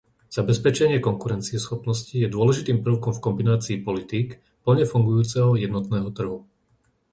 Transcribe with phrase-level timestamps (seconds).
[0.35, 4.29] Zabezpečenie konkurencieschopnosti je dôležitým prvkom v kombinácii politík
[4.65, 6.39] plne fungujúceho jednotného trhu.